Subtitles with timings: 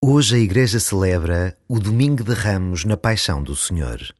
[0.00, 4.14] Hoje a Igreja celebra o Domingo de Ramos na Paixão do Senhor.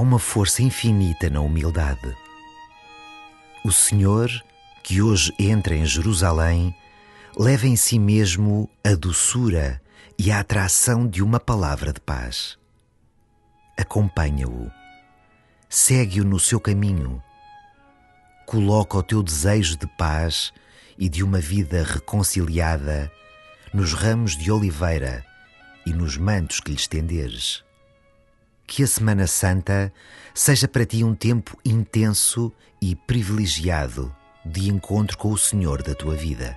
[0.00, 2.16] Uma força infinita na humildade.
[3.64, 4.30] O Senhor,
[4.82, 6.74] que hoje entra em Jerusalém,
[7.36, 9.80] leva em si mesmo a doçura
[10.18, 12.58] e a atração de uma palavra de paz.
[13.76, 14.70] Acompanha-o,
[15.68, 17.22] segue-o no seu caminho,
[18.46, 20.52] coloca o teu desejo de paz
[20.98, 23.10] e de uma vida reconciliada
[23.72, 25.24] nos ramos de oliveira
[25.86, 27.62] e nos mantos que lhe estenderes.
[28.70, 29.92] Que a Semana Santa
[30.32, 34.14] seja para ti um tempo intenso e privilegiado
[34.46, 36.56] de encontro com o Senhor da tua vida.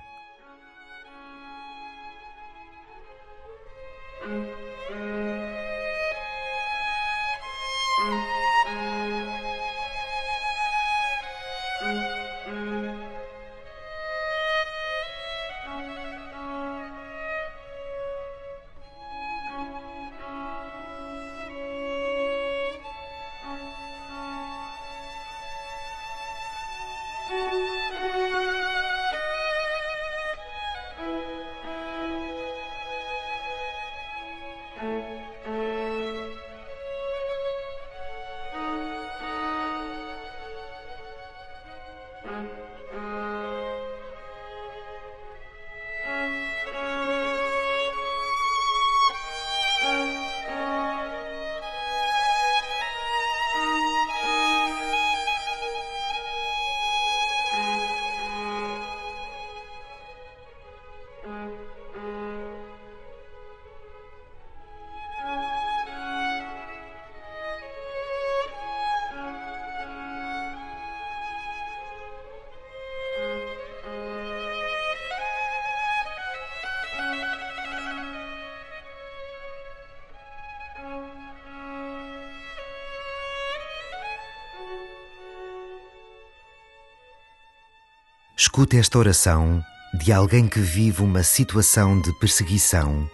[88.44, 93.10] Escute esta oração de alguém que vive uma situação de perseguição,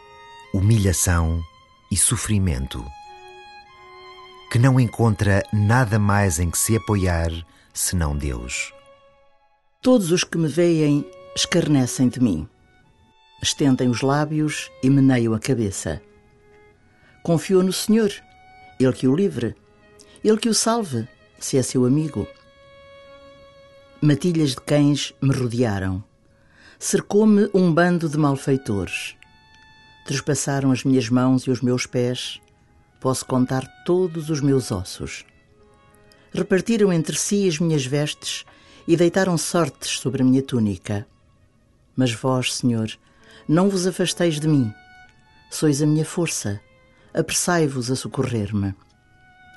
[0.53, 1.41] humilhação
[1.89, 2.85] e sofrimento,
[4.51, 7.31] que não encontra nada mais em que se apoiar
[7.73, 8.75] senão Deus.
[9.81, 12.49] Todos os que me veem escarnecem de mim,
[13.41, 16.03] estendem os lábios e meneiam a cabeça.
[17.23, 18.11] Confio no Senhor,
[18.81, 19.55] Ele que o livre,
[20.25, 21.07] Ele que o salve,
[21.39, 22.27] se é seu amigo.
[24.03, 26.03] Matilhas de cães me rodearam.
[26.79, 29.15] Cercou-me um bando de malfeitores.
[30.07, 32.41] Trespassaram as minhas mãos e os meus pés.
[32.99, 35.27] Posso contar todos os meus ossos.
[36.33, 38.47] Repartiram entre si as minhas vestes
[38.89, 41.07] e deitaram sortes sobre a minha túnica.
[41.95, 42.91] Mas vós, Senhor,
[43.47, 44.73] não vos afasteis de mim.
[45.51, 46.59] Sois a minha força.
[47.13, 48.75] Apressai-vos a socorrer-me.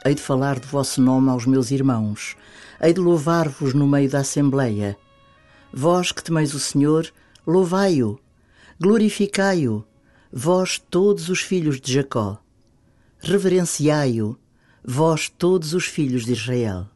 [0.06, 2.36] Hei de falar do vosso nome aos meus irmãos.
[2.82, 4.98] Hei de louvar-vos no meio da Assembleia.
[5.72, 7.10] Vós que temeis o Senhor,
[7.48, 8.20] louvai-o.
[8.82, 9.86] Glorificai-o,
[10.30, 12.38] vós todos os filhos de Jacó.
[13.20, 14.38] Reverenciai-o,
[14.84, 16.90] vós todos os filhos de Israel.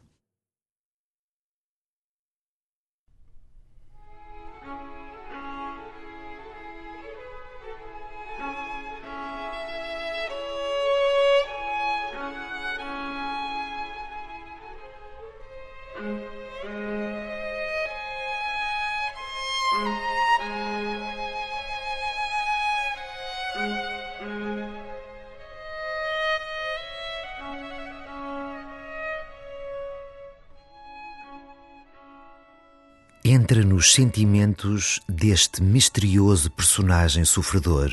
[33.48, 37.90] entra nos sentimentos deste misterioso personagem sofredor,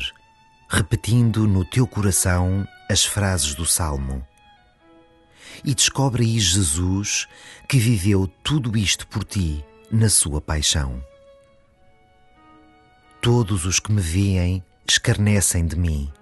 [0.68, 4.22] repetindo no teu coração as frases do Salmo.
[5.64, 7.26] E descobre aí Jesus
[7.66, 11.02] que viveu tudo isto por ti na sua paixão.
[13.20, 16.12] Todos os que me veem escarnecem de mim.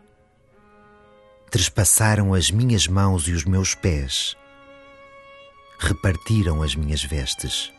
[1.50, 4.36] Trespassaram as minhas mãos e os meus pés,
[5.78, 7.72] repartiram as minhas vestes.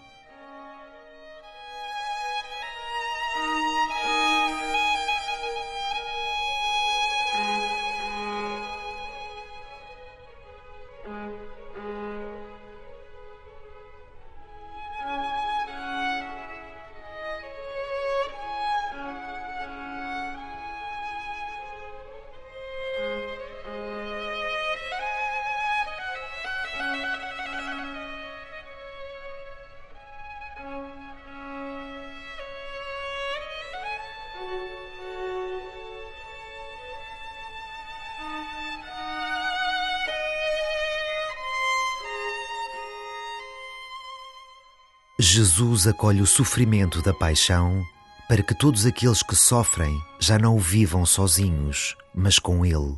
[45.27, 47.83] Jesus acolhe o sofrimento da paixão
[48.29, 52.95] para que todos aqueles que sofrem já não o vivam sozinhos, mas com Ele,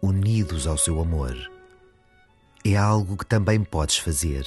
[0.00, 1.36] unidos ao seu amor.
[2.64, 4.46] É algo que também podes fazer.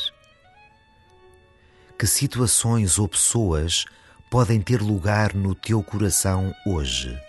[1.99, 3.83] Que situações ou pessoas
[4.31, 7.26] podem ter lugar no teu coração hoje?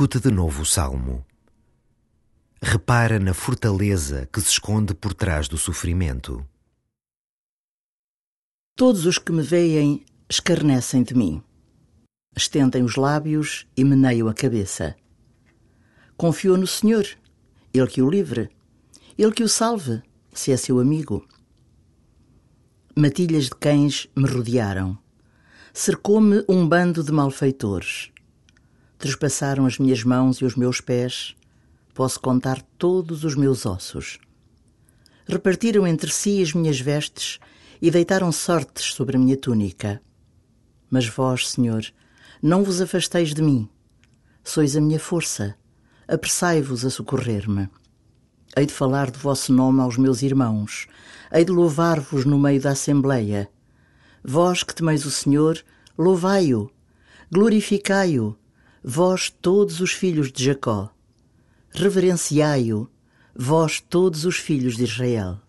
[0.00, 1.26] Escuta de novo o salmo.
[2.62, 6.42] Repara na fortaleza que se esconde por trás do sofrimento.
[8.74, 11.42] Todos os que me veem escarnecem de mim.
[12.34, 14.96] Estendem os lábios e meneiam a cabeça.
[16.16, 17.06] Confio no Senhor,
[17.74, 18.48] Ele que o livre,
[19.18, 21.28] Ele que o salve, se é seu amigo.
[22.96, 24.98] Matilhas de cães me rodearam.
[25.74, 28.10] Cercou-me um bando de malfeitores
[29.00, 31.34] Trespassaram as minhas mãos e os meus pés,
[31.94, 34.18] posso contar todos os meus ossos.
[35.26, 37.38] Repartiram entre si as minhas vestes
[37.80, 40.02] e deitaram sortes sobre a minha túnica.
[40.90, 41.82] Mas vós, Senhor,
[42.42, 43.66] não vos afasteis de mim.
[44.44, 45.56] Sois a minha força.
[46.06, 47.70] Apressai-vos a socorrer-me.
[48.54, 50.86] Hei de falar de vosso nome aos meus irmãos.
[51.32, 53.48] Hei de louvar-vos no meio da Assembleia.
[54.22, 55.58] Vós que temeis o Senhor,
[55.96, 56.70] louvai-o.
[57.32, 58.36] Glorificai-o
[58.82, 60.90] vós todos os filhos de Jacó.
[61.70, 62.88] Reverenciai-o,
[63.34, 65.40] vós todos os filhos de Israel.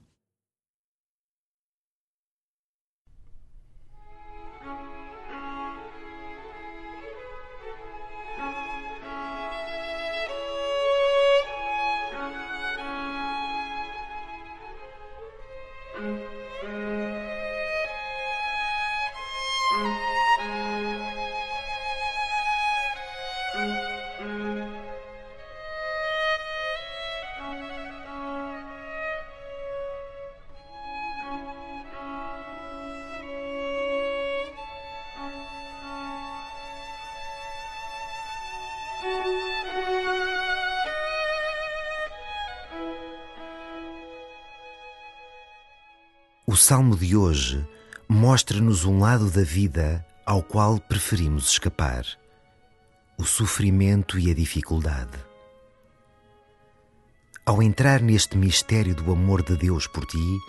[46.51, 47.65] O salmo de hoje
[48.09, 52.05] mostra-nos um lado da vida ao qual preferimos escapar:
[53.17, 55.17] o sofrimento e a dificuldade.
[57.45, 60.39] Ao entrar neste mistério do amor de Deus por ti,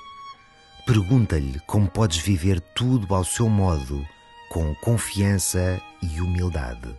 [0.84, 4.04] pergunta-lhe como podes viver tudo ao seu modo,
[4.50, 6.98] com confiança e humildade.